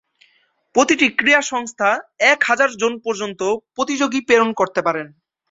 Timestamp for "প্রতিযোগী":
3.75-4.19